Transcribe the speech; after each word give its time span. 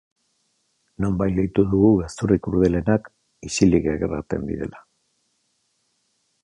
Nonbait 1.03 1.33
leitu 1.39 1.65
dugu 1.73 1.91
gezurrik 1.99 2.43
krudelenak, 2.47 3.13
isilik 3.51 3.91
erraten 3.93 4.49
direla. 4.53 4.85